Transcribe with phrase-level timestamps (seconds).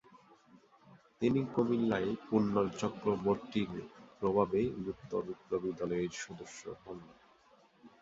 [1.21, 3.71] তিনি কুমিল্লায় পূর্ণ চক্রবর্তীর
[4.19, 6.99] প্রভাবে গুপ্ত বিপ্লবী দলের সদস্য হন।